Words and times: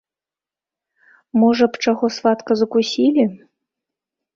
Можа 1.43 1.65
б, 1.75 1.85
чаго, 1.87 2.13
сватка, 2.19 2.51
закусілі? 2.65 3.23